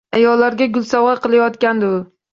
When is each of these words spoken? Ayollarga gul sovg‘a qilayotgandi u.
Ayollarga 0.19 0.67
gul 0.77 0.87
sovg‘a 0.93 1.13
qilayotgandi 1.27 1.91
u. 1.97 2.01